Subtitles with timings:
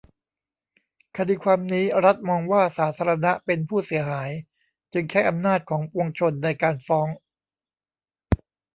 [1.17, 4.29] คดีความนี้รัฐมองว่าสาธารณะเป็นผู้เสียหาย
[4.93, 7.07] จึงใช้อำนาจของปวงชนในการฟ้อง